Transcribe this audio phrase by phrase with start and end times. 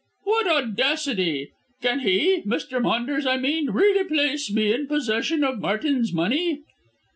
[0.23, 1.51] "What audacity!
[1.83, 2.81] Can he Mr.
[2.81, 6.63] Maunders, I mean really place me in possession of Martin's money?"